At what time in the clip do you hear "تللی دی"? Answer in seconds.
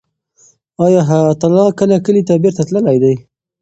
2.67-3.13